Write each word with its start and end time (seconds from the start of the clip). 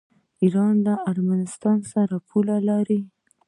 ایران 0.43 0.75
له 0.85 0.93
ارمنستان 1.11 1.79
سره 1.93 2.15
پوله 2.27 2.57
لري. 2.69 3.01